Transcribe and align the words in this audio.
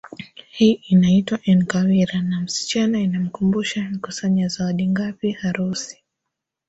Hii 0.49 0.71
inaitwa 0.83 1.39
enkawira 1.43 2.21
na 2.21 2.41
msichana 2.41 2.99
inamkumbusha 2.99 3.85
amekusanya 3.85 4.47
zawadi 4.47 4.87
ngapi 4.87 5.31
harusi 5.31 6.03